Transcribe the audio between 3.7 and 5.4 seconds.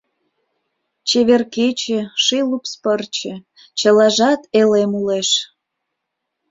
Чылажат элем улеш.